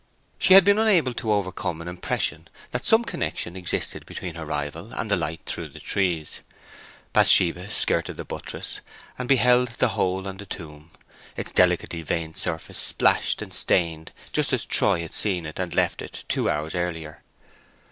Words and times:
She 0.39 0.55
had 0.55 0.65
been 0.65 0.79
unable 0.79 1.13
to 1.13 1.31
overcome 1.31 1.79
an 1.79 1.87
impression 1.87 2.47
that 2.71 2.87
some 2.87 3.05
connection 3.05 3.55
existed 3.55 4.03
between 4.07 4.33
her 4.33 4.47
rival 4.47 4.91
and 4.93 5.11
the 5.11 5.15
light 5.15 5.41
through 5.45 5.67
the 5.67 5.79
trees. 5.79 6.39
Bathsheba 7.13 7.69
skirted 7.69 8.17
the 8.17 8.25
buttress, 8.25 8.81
and 9.19 9.29
beheld 9.29 9.67
the 9.77 9.89
hole 9.89 10.25
and 10.25 10.39
the 10.39 10.47
tomb, 10.47 10.89
its 11.37 11.51
delicately 11.51 12.01
veined 12.01 12.37
surface 12.37 12.79
splashed 12.79 13.43
and 13.43 13.53
stained 13.53 14.11
just 14.33 14.51
as 14.53 14.65
Troy 14.65 15.01
had 15.01 15.13
seen 15.13 15.45
it 15.45 15.59
and 15.59 15.75
left 15.75 16.01
it 16.01 16.23
two 16.27 16.49
hours 16.49 16.73
earlier. 16.73 17.21